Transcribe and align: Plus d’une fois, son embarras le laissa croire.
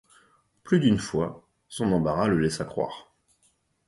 Plus 0.63 0.79
d’une 0.79 0.97
fois, 0.97 1.47
son 1.67 1.91
embarras 1.93 2.27
le 2.27 2.39
laissa 2.39 2.65
croire. 2.65 3.13